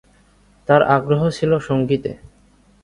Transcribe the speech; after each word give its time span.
তার 0.69 0.81
আগ্রহ 0.95 1.21
ছিল 1.37 1.51
সঙ্গীতে। 1.59 2.11